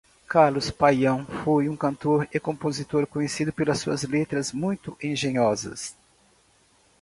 Carlos 0.27 0.71
Paião 0.71 1.23
foi 1.45 1.69
um 1.69 1.75
cantor 1.77 2.27
e 2.33 2.39
compositor, 2.39 3.05
conhecido 3.05 3.53
pelas 3.53 3.77
suas 3.79 4.01
letras 4.01 4.51
muito 4.51 4.97
engenhosas. 4.99 5.95